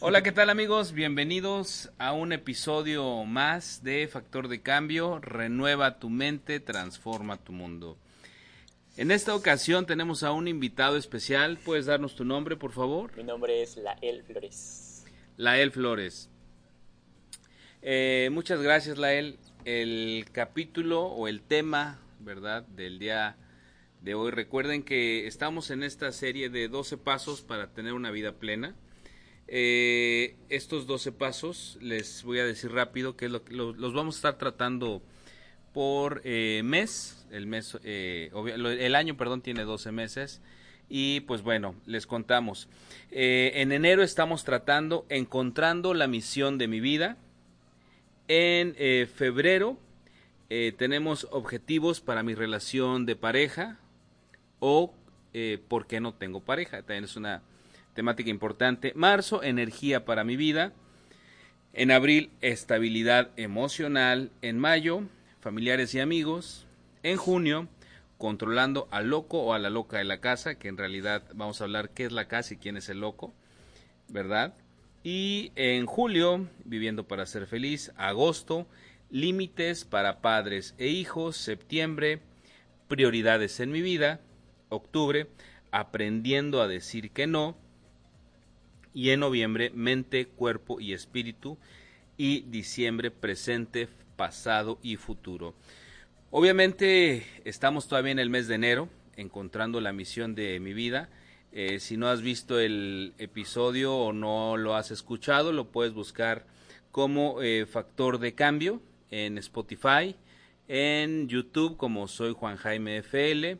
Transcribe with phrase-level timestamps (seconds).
[0.00, 0.92] Hola, ¿qué tal amigos?
[0.92, 5.18] Bienvenidos a un episodio más de Factor de Cambio.
[5.18, 7.96] Renueva tu mente, transforma tu mundo.
[8.98, 11.56] En esta ocasión tenemos a un invitado especial.
[11.56, 13.16] ¿Puedes darnos tu nombre, por favor?
[13.16, 15.06] Mi nombre es Lael Flores.
[15.38, 16.28] Lael Flores.
[17.80, 19.38] Eh, muchas gracias, Lael.
[19.64, 23.38] El capítulo o el tema, ¿verdad?, del día
[24.02, 24.32] de hoy.
[24.32, 28.76] Recuerden que estamos en esta serie de 12 pasos para tener una vida plena.
[29.48, 34.18] Eh, estos 12 pasos, les voy a decir rápido que lo, lo, los vamos a
[34.18, 35.02] estar tratando
[35.72, 37.26] por eh, mes.
[37.30, 40.40] El, mes eh, el año perdón, tiene 12 meses.
[40.88, 42.68] Y pues bueno, les contamos.
[43.10, 47.16] En enero estamos tratando Encontrando la misión de mi vida.
[48.28, 48.74] En
[49.08, 49.78] febrero
[50.76, 53.78] tenemos objetivos para mi relación de pareja
[54.60, 54.92] o
[55.68, 56.78] por qué no tengo pareja.
[56.82, 57.42] También es una
[57.94, 58.92] temática importante.
[58.94, 60.72] Marzo, energía para mi vida.
[61.72, 64.30] En abril, estabilidad emocional.
[64.42, 65.02] En mayo,
[65.40, 66.66] familiares y amigos.
[67.02, 67.68] En junio,
[68.18, 71.64] controlando al loco o a la loca de la casa, que en realidad vamos a
[71.64, 73.34] hablar qué es la casa y quién es el loco,
[74.08, 74.54] ¿verdad?
[75.02, 77.92] Y en julio, viviendo para ser feliz.
[77.96, 78.68] Agosto,
[79.10, 81.36] límites para padres e hijos.
[81.36, 82.20] Septiembre,
[82.86, 84.20] prioridades en mi vida.
[84.68, 85.26] Octubre,
[85.72, 87.56] aprendiendo a decir que no
[88.94, 91.58] y en noviembre mente, cuerpo y espíritu
[92.16, 95.54] y diciembre presente, pasado y futuro.
[96.30, 101.08] Obviamente estamos todavía en el mes de enero, encontrando la misión de mi vida.
[101.52, 106.46] Eh, si no has visto el episodio o no lo has escuchado, lo puedes buscar
[106.90, 110.16] como eh, factor de cambio en Spotify,
[110.68, 113.58] en YouTube como soy Juan Jaime FL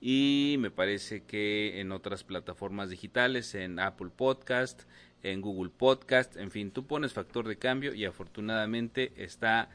[0.00, 4.82] y me parece que en otras plataformas digitales, en Apple Podcast,
[5.22, 9.68] en Google Podcast, en fin, tú pones factor de cambio y afortunadamente está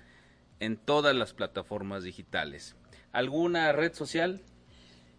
[0.60, 2.76] en todas las plataformas digitales.
[3.12, 4.42] ¿Alguna red social?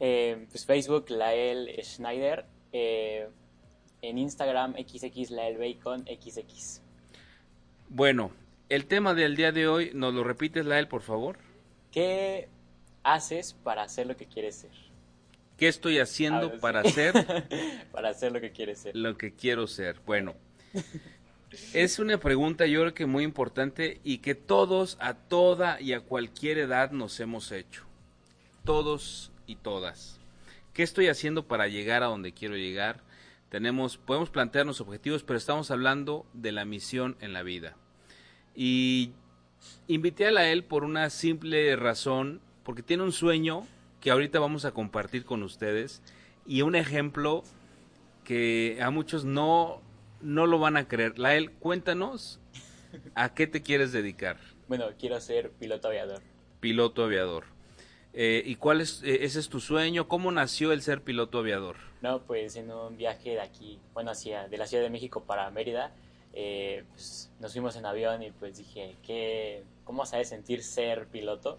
[0.01, 2.45] Eh, pues Facebook, Lael Schneider.
[2.73, 3.29] Eh,
[4.03, 6.83] en Instagram, XX Lael Bacon XX.
[7.89, 8.33] Bueno,
[8.69, 11.39] el tema del día de hoy, ¿nos lo repites, Lael, por favor?
[11.91, 12.49] ¿Qué
[13.03, 14.73] haces para hacer lo que quieres ser?
[15.57, 16.91] ¿Qué estoy haciendo ver, para sí.
[16.91, 17.15] ser
[17.93, 18.97] para hacer lo que quieres ser.
[18.97, 20.01] lo que quiero ser?
[20.05, 20.35] Bueno,
[21.73, 26.01] es una pregunta yo creo que muy importante y que todos a toda y a
[26.01, 27.85] cualquier edad nos hemos hecho.
[28.65, 30.19] Todos y todas.
[30.75, 33.01] ¿Qué estoy haciendo para llegar a donde quiero llegar?
[33.49, 37.77] Tenemos, podemos plantearnos objetivos, pero estamos hablando de la misión en la vida.
[38.55, 39.13] Y
[39.89, 43.67] invité a la él por una simple razón, porque tiene un sueño
[44.07, 46.01] que ahorita vamos a compartir con ustedes
[46.47, 47.43] y un ejemplo
[48.23, 49.83] que a muchos no,
[50.21, 51.19] no lo van a creer.
[51.19, 52.39] Lael, cuéntanos
[53.17, 54.37] a qué te quieres dedicar.
[54.69, 56.23] Bueno, quiero ser piloto aviador.
[56.61, 57.47] Piloto aviador.
[58.13, 60.07] Eh, ¿Y cuál es, eh, ese es tu sueño?
[60.07, 61.75] ¿Cómo nació el ser piloto aviador?
[62.01, 65.51] No, pues en un viaje de aquí, bueno, hacia, de la Ciudad de México para
[65.51, 65.91] Mérida,
[66.33, 71.59] eh, pues nos fuimos en avión y pues dije, ¿qué, ¿cómo sabes sentir ser piloto?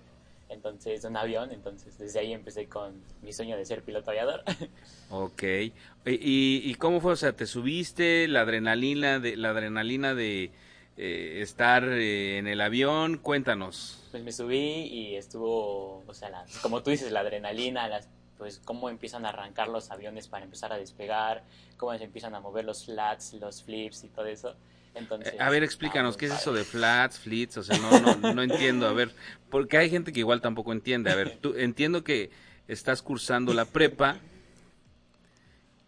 [0.50, 4.44] Entonces, un avión, entonces desde ahí empecé con mi sueño de ser piloto aviador.
[5.09, 5.44] Ok.
[5.44, 5.72] ¿Y,
[6.06, 7.13] y cómo fue?
[7.13, 10.52] O sea, ¿te subiste la adrenalina de, la adrenalina de
[10.97, 13.18] eh, estar eh, en el avión?
[13.18, 14.04] Cuéntanos.
[14.12, 18.60] Pues me subí y estuvo, o sea, la- como tú dices, la adrenalina, las, pues
[18.66, 21.44] cómo empiezan a arrancar los aviones para empezar a despegar,
[21.77, 24.56] cómo se empiezan a mover los flats, los flips y todo eso.
[24.98, 27.58] Entonces, Eh, a ver, explícanos, ¿qué es eso de flats, flits?
[27.58, 28.88] O sea, no, no, no entiendo.
[28.88, 29.12] A ver,
[29.50, 31.12] porque hay gente que igual tampoco entiende.
[31.12, 32.30] A ver, tú entiendo que
[32.68, 34.18] estás cursando la prepa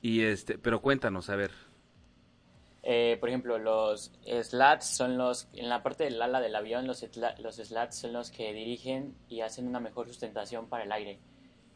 [0.01, 1.51] y este, pero cuéntanos, a ver.
[2.83, 7.05] Eh, por ejemplo, los slats son los, en la parte del ala del avión, los,
[7.39, 11.19] los slats son los que dirigen y hacen una mejor sustentación para el aire.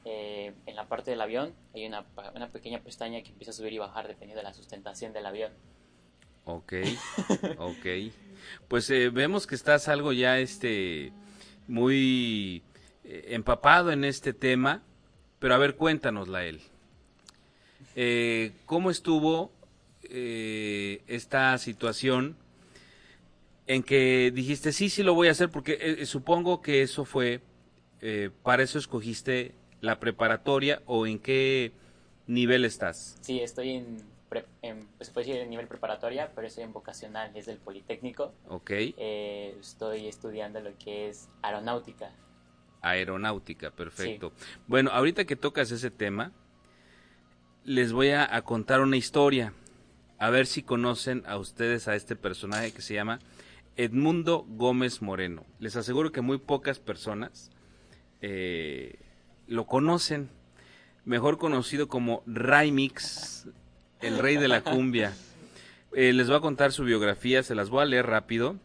[0.05, 3.73] Eh, en la parte del avión hay una, una pequeña pestaña que empieza a subir
[3.73, 5.51] y bajar dependiendo de la sustentación del avión.
[6.45, 6.73] Ok,
[7.57, 7.85] ok.
[8.67, 11.13] Pues eh, vemos que estás algo ya este
[11.67, 12.63] muy
[13.03, 14.83] eh, empapado en este tema,
[15.39, 16.61] pero a ver, cuéntanosla él.
[17.95, 19.51] Eh, ¿Cómo estuvo
[20.03, 22.35] eh, esta situación
[23.67, 25.49] en que dijiste, sí, sí lo voy a hacer?
[25.49, 27.41] Porque supongo que eso fue,
[28.41, 31.71] para eso escogiste la preparatoria o en qué
[32.27, 33.17] nivel estás.
[33.21, 37.57] Sí, estoy en, pre- en pues en nivel preparatoria, pero estoy en vocacional, es del
[37.57, 38.33] Politécnico.
[38.47, 42.11] Ok, Eh, estoy estudiando lo que es aeronáutica.
[42.81, 44.33] aeronáutica, perfecto.
[44.67, 46.31] Bueno, ahorita que tocas ese tema,
[47.63, 49.53] les voy a, a contar una historia.
[50.17, 53.19] A ver si conocen a ustedes a este personaje que se llama
[53.75, 55.45] Edmundo Gómez Moreno.
[55.59, 57.51] Les aseguro que muy pocas personas
[58.21, 58.95] eh,
[59.47, 60.29] lo conocen.
[61.05, 63.47] Mejor conocido como Raimix,
[64.03, 65.13] el rey de la cumbia.
[65.95, 68.57] Eh, les voy a contar su biografía, se las voy a leer rápido.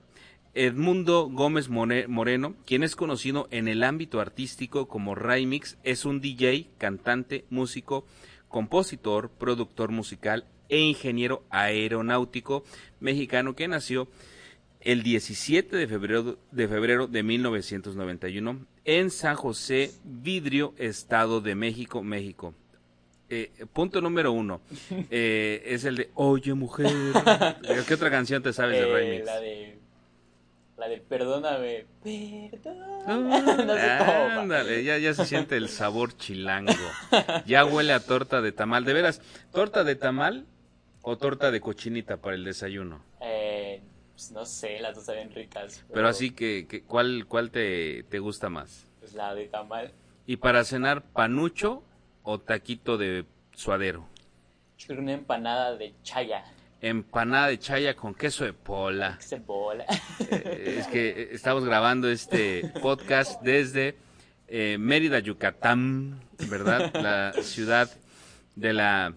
[0.55, 6.21] Edmundo Gómez More- Moreno, quien es conocido en el ámbito artístico como Raimix, es un
[6.21, 8.07] DJ, cantante, músico,
[8.49, 12.65] compositor, productor musical e ingeniero aeronáutico
[12.99, 14.09] mexicano que nació
[14.81, 22.03] el 17 de febrero de, febrero de 1991 en San José, Vidrio, Estado de México,
[22.03, 22.55] México.
[23.31, 24.61] Eh, punto número uno
[25.11, 26.91] eh, es el de Oye mujer.
[27.87, 29.27] ¿Qué otra canción te sabes de Eh, Remix?
[29.27, 29.79] la de
[30.79, 33.07] la de perdóname, perdóname.
[33.67, 34.43] no sé cómo va.
[34.43, 36.73] Ándale, ya, ya se siente el sabor chilango.
[37.47, 38.85] Ya huele a torta de tamal.
[38.85, 39.21] De veras,
[39.53, 40.47] ¿torta de tamal
[41.03, 43.03] o torta de cochinita para el desayuno?
[43.21, 43.83] Eh,
[44.15, 45.85] pues no sé, las dos saben ricas.
[45.93, 48.87] Pero así que, que ¿cuál, cuál te, te gusta más?
[49.01, 49.91] Pues la de tamal.
[50.27, 51.83] ¿Y para cenar panucho
[52.23, 53.25] o taquito de
[53.55, 54.07] suadero?
[54.89, 56.45] Una empanada de chaya.
[56.81, 59.17] Empanada de chaya con queso de pola.
[59.19, 59.85] Que se bola.
[60.31, 63.97] Eh, es que eh, estamos grabando este podcast desde
[64.47, 66.93] eh, Mérida, Yucatán, ¿verdad?
[66.95, 67.91] La ciudad
[68.57, 69.15] de la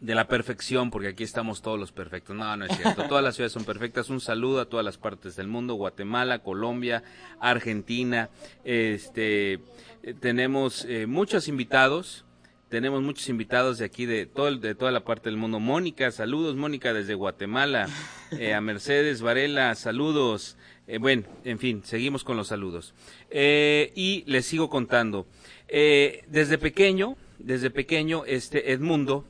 [0.00, 2.36] de la perfección, porque aquí estamos todos los perfectos.
[2.36, 3.04] No, no es cierto.
[3.08, 4.10] Todas las ciudades son perfectas.
[4.10, 7.02] Un saludo a todas las partes del mundo: Guatemala, Colombia,
[7.40, 8.28] Argentina.
[8.64, 12.24] Este, eh, tenemos eh, muchos invitados.
[12.68, 15.60] Tenemos muchos invitados de aquí, de, todo, de toda la parte del mundo.
[15.60, 17.88] Mónica, saludos, Mónica, desde Guatemala.
[18.40, 20.56] Eh, a Mercedes Varela, saludos.
[20.88, 22.92] Eh, bueno, en fin, seguimos con los saludos.
[23.30, 25.28] Y les sigo contando.
[25.68, 29.24] Desde pequeño, desde pequeño, este Edmundo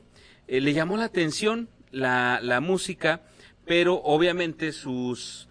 [0.47, 3.21] eh, le llamó la atención la, la música,
[3.65, 5.47] pero obviamente sus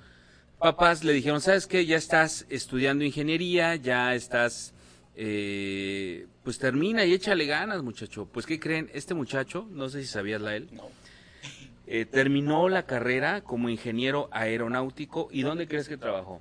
[0.58, 1.84] papás le dijeron, ¿sabes qué?
[1.87, 4.75] Ya estás estudiando ingeniería, ya estás,
[5.16, 8.26] eh, pues termina y échale ganas, muchacho.
[8.32, 8.90] Pues, ¿qué creen?
[8.94, 10.84] Este muchacho, no sé si sabías la él, No.
[11.87, 15.28] eh, terminó la carrera como ingeniero aeronáutico.
[15.31, 16.40] ¿Y dónde crees que trabajó?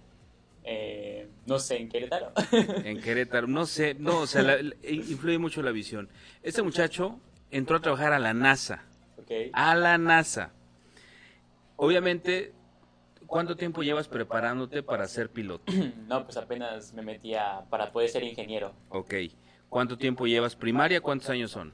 [0.63, 2.31] Eh, no sé, en Querétaro.
[2.84, 3.48] En Querétaro.
[3.48, 4.60] No sé, no, o sea, la-
[4.90, 6.10] influye mucho la visión.
[6.42, 7.19] Este muchacho
[7.51, 8.83] entró a trabajar a la NASA.
[9.53, 10.51] A la NASA.
[11.77, 12.53] Obviamente,
[13.25, 15.71] ¿cuánto tiempo llevas preparándote para ser piloto?
[16.07, 18.74] No, pues apenas me metí a, para poder ser ingeniero.
[18.89, 19.13] Ok.
[19.69, 21.01] ¿Cuánto tiempo llevas primaria?
[21.01, 21.74] ¿Cuántos años son?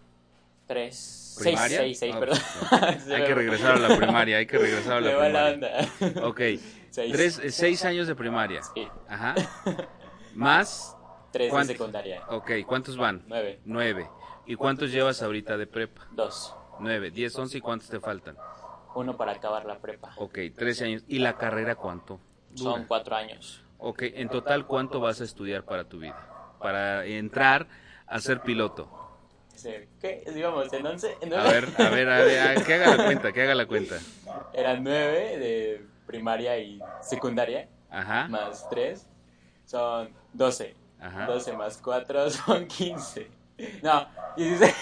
[0.66, 1.78] Tres, seis, ¿Primaria?
[1.80, 2.38] seis, seis, Ah, perdón.
[3.14, 5.90] Hay que regresar a la primaria, hay que regresar a la va la primaria.
[6.00, 6.28] onda.
[6.28, 6.42] Ok.
[6.92, 7.14] Seis.
[7.14, 8.62] Tres, eh, seis años de primaria.
[8.64, 9.34] Sí, Ajá.
[10.34, 10.96] Más.
[11.32, 12.22] tres de secundaria.
[12.28, 13.24] Ok, ¿cuántos van?
[13.28, 14.10] Nueve, Nueve.
[14.52, 16.06] ¿Y cuántos llevas ahorita de prepa?
[16.12, 16.54] dos.
[16.78, 18.36] Nueve, diez, once y cuántos te faltan?
[18.94, 20.14] Uno para acabar la prepa.
[20.18, 21.06] Ok, trece años.
[21.08, 22.20] ¿Y la carrera cuánto?
[22.56, 22.86] Son dura?
[22.90, 23.64] cuatro años.
[23.78, 26.16] Ok, en total, ¿cuánto vas a estudiar para tu vida?
[26.62, 27.66] Para entrar
[28.08, 28.90] a ser piloto.
[30.02, 30.26] ¿Qué?
[30.36, 31.18] Digamos, en once.
[31.22, 33.66] en A ver, a ver, a ver, a- que haga la cuenta, que haga la
[33.66, 34.00] cuenta.
[34.54, 37.70] Eran nueve de primaria y secundaria.
[37.90, 39.08] Ajá, Más tres.
[39.66, 40.76] Son doce.
[41.00, 41.28] ajá.
[41.28, 43.32] Doce más cuatro son quince.
[43.82, 44.76] No, dieciséis.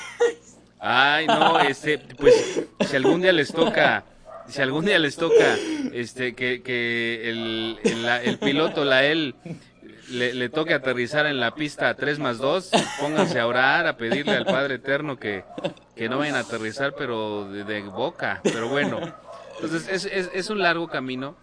[0.80, 4.06] Ay, no, este, pues, si algún día les toca,
[4.48, 5.58] si algún día les toca,
[5.94, 7.80] este, que, que el,
[8.24, 9.36] el, piloto, la él,
[10.10, 12.72] le, toque aterrizar en la pista 3 más 2,
[13.02, 15.44] pónganse a orar, a pedirle al Padre Eterno que,
[15.96, 19.00] que no vayan a aterrizar, pero de, boca, pero bueno.
[19.56, 21.36] Entonces, es, es, es un largo camino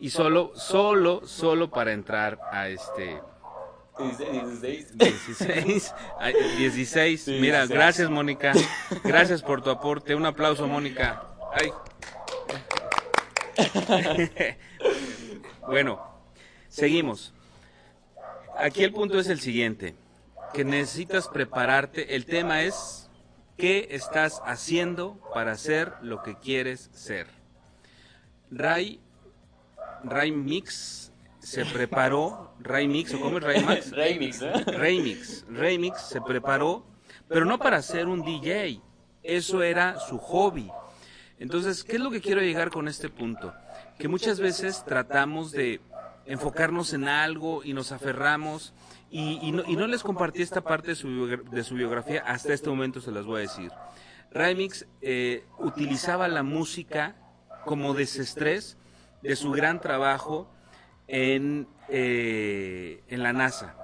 [0.00, 3.20] y solo, solo, solo para entrar a este,
[3.98, 4.96] Dieciséis.
[4.96, 5.94] 16.
[6.18, 7.22] Ay, 16.
[7.22, 7.70] Sí, Mira, 16.
[7.70, 8.52] gracias, Mónica.
[9.04, 10.14] Gracias por tu aporte.
[10.14, 11.22] Un aplauso, Mónica.
[11.52, 11.72] Ay.
[15.66, 16.00] bueno,
[16.68, 17.34] seguimos.
[18.56, 19.94] Aquí el punto es el siguiente,
[20.54, 22.14] que necesitas prepararte.
[22.14, 23.08] El tema es
[23.56, 27.26] qué estás haciendo para ser lo que quieres ser.
[28.50, 29.00] Ray,
[30.04, 31.09] Ray Mix
[31.40, 33.90] se preparó, Ray Mix, ¿o cómo es Ray Max?
[33.92, 34.52] Ray Mix, ¿no?
[34.78, 36.86] Ray Mix, Ray Mix se preparó,
[37.28, 38.80] pero no para ser un DJ,
[39.22, 40.70] eso era su hobby.
[41.38, 43.54] Entonces, ¿qué es lo que quiero llegar con este punto?
[43.98, 45.80] Que muchas veces tratamos de
[46.26, 48.74] enfocarnos en algo y nos aferramos
[49.10, 52.52] y, y, no, y no, les compartí esta parte de su, de su, biografía, hasta
[52.52, 53.72] este momento se las voy a decir.
[54.30, 57.16] Remix eh, utilizaba la música
[57.64, 58.76] como desestrés
[59.22, 60.48] de su gran trabajo
[61.10, 63.74] en, eh, en la NASA.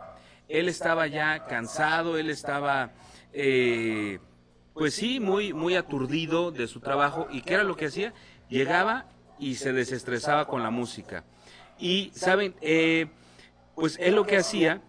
[0.48, 2.92] Él estaba ya cansado, él estaba,
[3.32, 4.20] eh,
[4.74, 7.26] pues sí, muy, muy aturdido de su trabajo.
[7.30, 8.14] ¿Y qué era lo que hacía?
[8.48, 9.06] Llegaba
[9.40, 11.24] y se desestresaba con la música.
[11.80, 12.54] Y, ¿saben?
[12.60, 13.08] Eh,
[13.74, 14.80] pues él lo que hacía,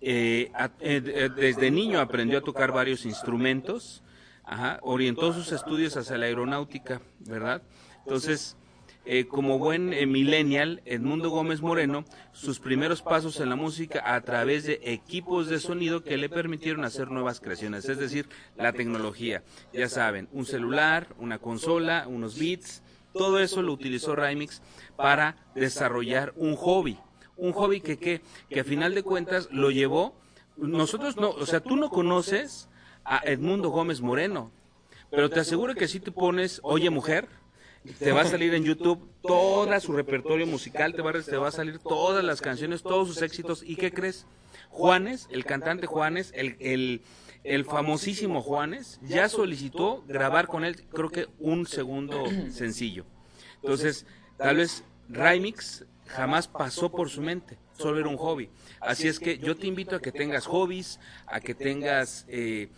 [0.00, 4.02] desde niño aprendió a tocar varios instrumentos,
[4.82, 7.62] orientó sus estudios hacia la aeronáutica, ¿verdad?
[8.04, 8.56] Entonces,
[9.08, 14.20] eh, como buen eh, millennial, Edmundo Gómez Moreno, sus primeros pasos en la música a
[14.22, 19.44] través de equipos de sonido que le permitieron hacer nuevas creaciones, es decir, la tecnología.
[19.72, 22.82] Ya saben, un celular, una consola, unos beats,
[23.12, 24.60] todo eso lo utilizó Rymix
[24.96, 26.98] para desarrollar un hobby.
[27.36, 30.16] Un hobby que, que, que a final de cuentas lo llevó.
[30.56, 32.68] Nosotros no, o sea, tú no conoces
[33.04, 34.50] a Edmundo Gómez Moreno,
[35.12, 37.28] pero te aseguro que si tú pones Oye Mujer,
[37.98, 41.48] te va a salir en YouTube todo su repertorio musical, te va, a, te va
[41.48, 43.62] a salir todas las canciones, todos sus éxitos.
[43.64, 44.26] ¿Y qué crees?
[44.70, 47.00] Juanes, el cantante Juanes, el,
[47.44, 53.04] el, famosísimo Juanes, ya solicitó grabar con él, creo que un segundo sencillo.
[53.62, 58.48] Entonces, tal vez Rymix jamás pasó por su mente, solo era un hobby.
[58.80, 62.68] Así es que yo te invito a que tengas hobbies, a que tengas eh,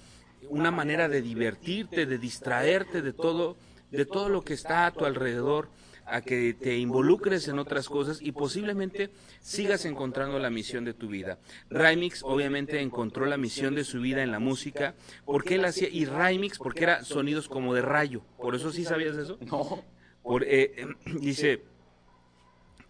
[0.48, 3.56] una manera de divertirte, de distraerte de todo,
[3.90, 5.70] de todo lo que está a tu alrededor,
[6.10, 11.08] a que te involucres en otras cosas y posiblemente sigas encontrando la misión de tu
[11.08, 11.38] vida.
[11.70, 16.06] Rymix obviamente encontró la misión de su vida en la música, porque él hacía, y
[16.06, 19.38] Rymix porque era sonidos como de rayo, por eso sí sabías eso.
[19.48, 19.82] No.
[20.22, 20.86] Por, eh,
[21.20, 21.62] dice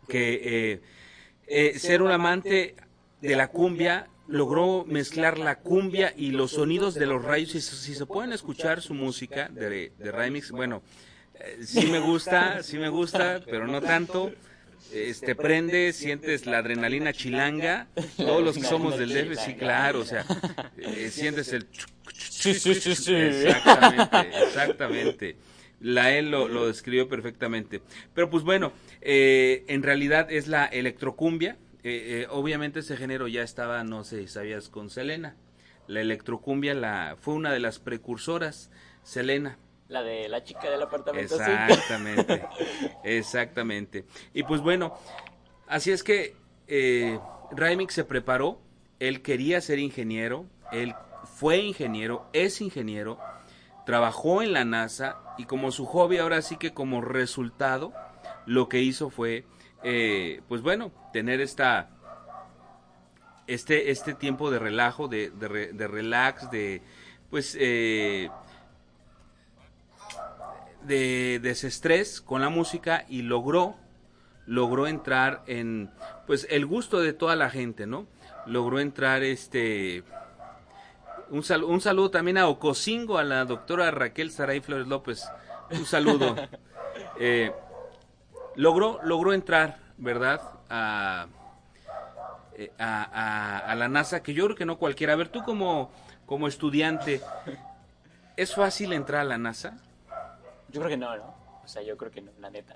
[0.08, 0.80] que eh,
[1.46, 2.74] eh, ser un amante
[3.20, 7.50] de la cumbia logró mezclar la cumbia y los sonidos de los rayos.
[7.50, 10.82] Si, si se pueden escuchar su música de, de Remix, bueno,
[11.34, 14.32] eh, sí me gusta, sí me gusta, pero no tanto.
[14.92, 17.88] Este prende, sientes la adrenalina chilanga.
[18.16, 20.24] Todos los que somos del DF, sí, claro, o sea,
[20.78, 21.66] eh, sientes el.
[22.14, 23.14] Sí, sí, sí, sí.
[23.14, 25.36] Exactamente, exactamente.
[25.80, 27.82] La él lo, lo describió perfectamente.
[28.14, 31.56] Pero pues bueno, eh, en realidad es la electrocumbia.
[31.84, 35.36] Eh, eh, obviamente ese género ya estaba, no sé, sabías, con Selena.
[35.86, 38.70] La electrocumbia la, fue una de las precursoras,
[39.02, 39.58] Selena.
[39.88, 41.36] La de la chica del apartamento.
[41.36, 42.46] Exactamente,
[43.04, 44.04] exactamente.
[44.34, 44.98] Y pues bueno,
[45.66, 47.18] así es que eh,
[47.52, 48.60] Raimix se preparó,
[48.98, 50.94] él quería ser ingeniero, él
[51.24, 53.18] fue ingeniero, es ingeniero,
[53.86, 57.94] trabajó en la NASA y como su hobby ahora sí que como resultado,
[58.44, 59.46] lo que hizo fue
[59.82, 61.90] eh, pues bueno, tener esta
[63.46, 66.82] este este tiempo de relajo, de, de, de relax, de
[67.30, 68.30] pues eh,
[70.82, 73.76] de desestrés con la música y logró
[74.46, 75.90] logró entrar en
[76.26, 78.06] pues el gusto de toda la gente, ¿no?
[78.46, 80.04] Logró entrar este
[81.30, 85.24] un, sal, un saludo también a Ocosingo, a la doctora Raquel Saray Flores López.
[85.70, 86.34] Un saludo.
[87.20, 87.52] Eh,
[88.58, 90.42] logró, logró entrar, ¿verdad?
[90.68, 91.28] A,
[92.56, 95.12] eh, a, a, a, la NASA, que yo creo que no cualquiera.
[95.12, 95.92] A ver, tú como,
[96.26, 97.22] como estudiante,
[98.36, 99.78] ¿es fácil entrar a la NASA?
[100.70, 101.34] Yo creo que no, ¿no?
[101.64, 102.74] O sea, yo creo que no, la neta.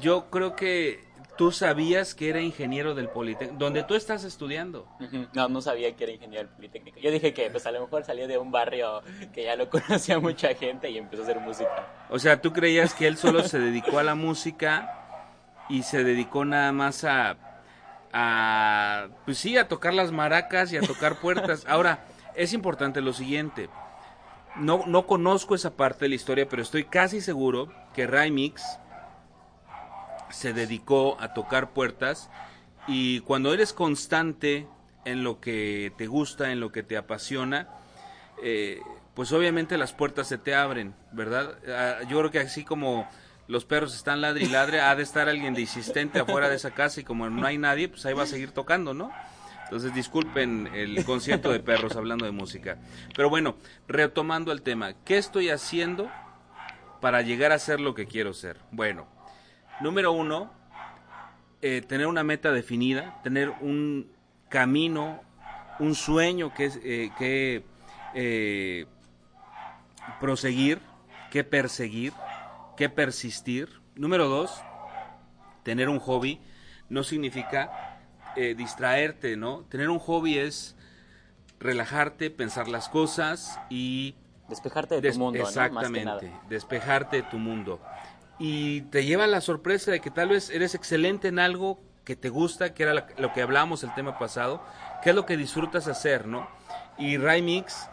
[0.00, 1.04] yo creo que
[1.42, 4.86] tú sabías que era ingeniero del Politécnico, donde tú estás estudiando.
[5.34, 7.00] No, no sabía que era ingeniero del Politécnico.
[7.00, 9.02] Yo dije que pues a lo mejor salió de un barrio
[9.34, 12.06] que ya lo conocía mucha gente y empezó a hacer música.
[12.10, 15.24] O sea, tú creías que él solo se dedicó a la música
[15.68, 17.36] y se dedicó nada más a,
[18.12, 21.64] a pues sí, a tocar las maracas y a tocar puertas.
[21.68, 22.06] Ahora,
[22.36, 23.68] es importante lo siguiente.
[24.54, 28.62] No, no conozco esa parte de la historia, pero estoy casi seguro que Rymix
[30.32, 32.30] se dedicó a tocar puertas
[32.86, 34.66] y cuando eres constante
[35.04, 37.68] en lo que te gusta, en lo que te apasiona,
[38.42, 38.80] eh,
[39.14, 41.58] pues obviamente las puertas se te abren, ¿verdad?
[41.62, 43.08] Uh, yo creo que así como
[43.46, 46.70] los perros están ladre y ladre, ha de estar alguien de insistente afuera de esa
[46.70, 49.12] casa y como no hay nadie, pues ahí va a seguir tocando, ¿no?
[49.64, 52.78] Entonces disculpen el concierto de perros hablando de música.
[53.14, 53.56] Pero bueno,
[53.88, 56.10] retomando el tema, ¿qué estoy haciendo
[57.00, 58.58] para llegar a ser lo que quiero ser?
[58.70, 59.06] Bueno,
[59.82, 60.50] número uno,
[61.60, 64.10] eh, tener una meta definida, tener un
[64.48, 65.20] camino,
[65.78, 67.64] un sueño que, eh, que
[68.14, 68.86] eh,
[70.20, 70.80] proseguir,
[71.30, 72.12] que perseguir,
[72.76, 73.80] que persistir.
[73.94, 74.62] Número dos,
[75.62, 76.40] tener un hobby
[76.88, 77.98] no significa
[78.36, 79.64] eh, distraerte, ¿no?
[79.64, 80.76] Tener un hobby es
[81.58, 84.16] relajarte, pensar las cosas y...
[84.48, 87.80] Despejarte de tu mundo, Exactamente, despejarte de tu mundo.
[88.44, 92.28] Y te lleva la sorpresa de que tal vez eres excelente en algo que te
[92.28, 94.60] gusta, que era lo que hablamos el tema pasado,
[95.00, 96.48] que es lo que disfrutas hacer, ¿no?
[96.98, 97.88] Y Mix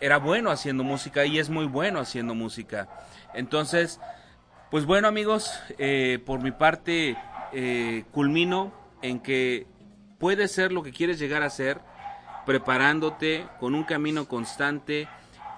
[0.00, 2.88] era bueno haciendo música y es muy bueno haciendo música.
[3.34, 4.00] Entonces,
[4.70, 7.18] pues bueno amigos, eh, por mi parte
[7.52, 8.72] eh, culmino
[9.02, 9.66] en que
[10.18, 11.82] puedes ser lo que quieres llegar a ser,
[12.46, 15.06] preparándote con un camino constante,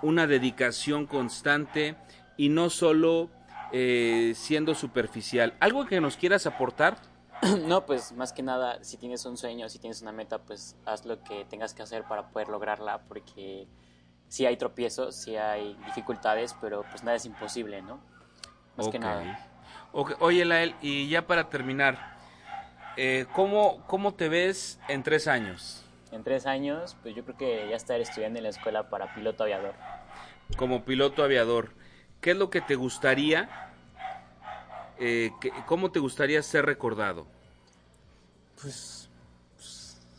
[0.02, 1.94] una dedicación constante
[2.36, 3.30] y no solo
[3.76, 5.54] eh, siendo superficial.
[5.58, 6.96] ¿Algo que nos quieras aportar?
[7.66, 11.04] No, pues más que nada, si tienes un sueño, si tienes una meta, pues haz
[11.04, 13.66] lo que tengas que hacer para poder lograrla, porque
[14.28, 17.98] sí hay tropiezos, sí hay dificultades, pero pues nada es imposible, ¿no?
[18.76, 19.50] Más que nada.
[19.92, 22.16] Oye, Lael, y ya para terminar,
[22.96, 25.84] eh, ¿cómo, ¿cómo te ves en tres años?
[26.12, 29.42] En tres años, pues yo creo que ya estaré estudiando en la escuela para piloto
[29.42, 29.74] aviador.
[30.56, 31.72] Como piloto aviador,
[32.24, 33.50] ¿qué es lo que te gustaría,
[34.98, 35.30] eh,
[35.66, 37.26] cómo te gustaría ser recordado?
[38.62, 39.10] Pues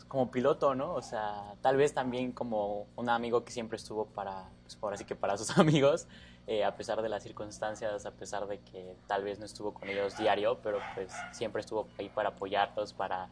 [0.06, 0.94] como piloto, ¿no?
[0.94, 5.04] O sea, tal vez también como un amigo que siempre estuvo para, pues por así
[5.04, 6.06] que para sus amigos,
[6.46, 9.88] eh, a pesar de las circunstancias, a pesar de que tal vez no estuvo con
[9.88, 13.28] ellos diario, pero pues siempre estuvo ahí para apoyarlos, para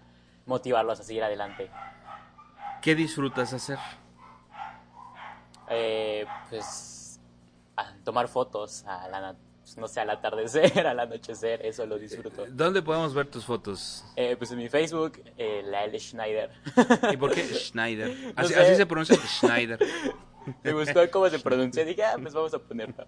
[0.47, 1.71] motivarlos a seguir adelante.
[2.83, 3.78] ¿Qué disfrutas hacer?
[5.69, 6.93] Eh, pues
[8.04, 12.45] tomar fotos a la, pues, no sé, al atardecer, al anochecer, eso lo disfruto.
[12.50, 14.04] ¿Dónde podemos ver tus fotos?
[14.14, 15.99] Eh, pues en mi Facebook, eh, la L.
[15.99, 16.50] Schneider.
[17.12, 18.34] ¿Y por qué Schneider?
[18.37, 19.78] Así, se pronuncia Schneider.
[20.63, 23.06] Me gustó cómo se pronuncia, dije, ah, pues vamos a ponerlo.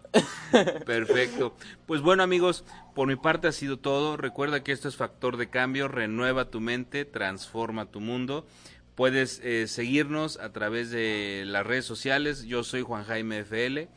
[0.87, 1.55] Perfecto.
[1.85, 4.17] Pues bueno amigos, por mi parte ha sido todo.
[4.17, 8.47] Recuerda que esto es Factor de Cambio, renueva tu mente, transforma tu mundo.
[8.95, 12.45] Puedes eh, seguirnos a través de las redes sociales.
[12.45, 13.91] Yo soy Juan Jaime FL.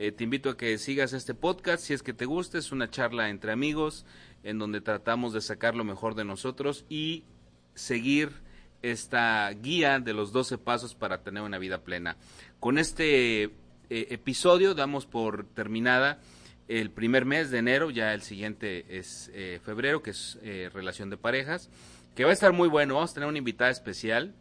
[0.00, 2.56] Eh, te invito a que sigas este podcast si es que te gusta.
[2.56, 4.06] Es una charla entre amigos
[4.44, 7.24] en donde tratamos de sacar lo mejor de nosotros y
[7.74, 8.30] seguir
[8.80, 12.16] esta guía de los 12 pasos para tener una vida plena.
[12.60, 13.50] Con este eh,
[13.90, 16.20] episodio damos por terminada
[16.68, 20.38] el primer mes de enero, ya el siguiente es eh, febrero, que es
[20.72, 21.70] relación de parejas,
[22.14, 22.94] que va a estar muy bueno.
[22.94, 24.32] Vamos a tener una invitada especial.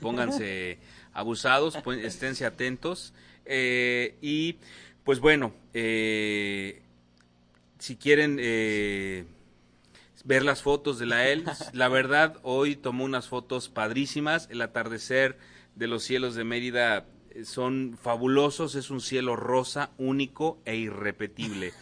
[0.00, 0.78] Pónganse
[1.12, 3.12] abusados, esténse atentos.
[3.48, 4.56] Eh, y
[5.04, 6.82] pues bueno, eh,
[7.78, 9.24] si quieren eh,
[10.24, 15.38] ver las fotos de la él, la verdad hoy tomó unas fotos padrísimas, el atardecer
[15.76, 17.06] de los cielos de Mérida
[17.44, 21.72] son fabulosos, es un cielo rosa, único e irrepetible,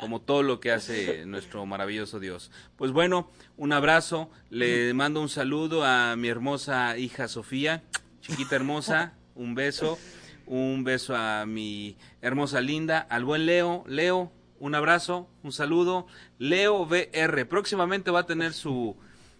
[0.00, 2.50] como todo lo que hace nuestro maravilloso Dios.
[2.76, 7.82] Pues bueno, un abrazo, le mando un saludo a mi hermosa hija Sofía,
[8.20, 9.98] chiquita hermosa, un beso.
[10.46, 13.84] Un beso a mi hermosa Linda, al buen Leo.
[13.86, 16.06] Leo, un abrazo, un saludo.
[16.38, 18.96] Leo VR, próximamente va a tener su,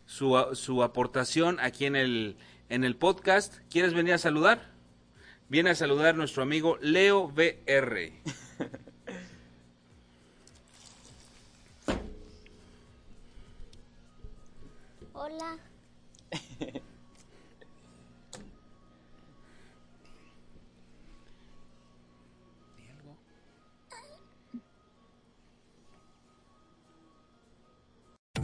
[0.06, 2.36] su, su aportación aquí en el,
[2.68, 3.58] en el podcast.
[3.70, 4.72] ¿Quieres venir a saludar?
[5.48, 8.12] Viene a saludar nuestro amigo Leo VR.
[15.12, 15.58] Hola.